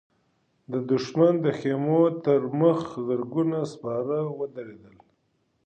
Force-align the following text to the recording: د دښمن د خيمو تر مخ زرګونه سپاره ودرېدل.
د 0.71 0.73
دښمن 0.91 1.33
د 1.45 1.47
خيمو 1.59 2.01
تر 2.25 2.41
مخ 2.59 2.79
زرګونه 3.07 3.59
سپاره 3.73 4.17
ودرېدل. 4.39 4.95